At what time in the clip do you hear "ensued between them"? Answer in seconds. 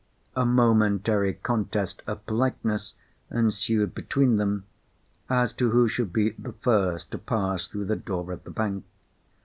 3.29-4.65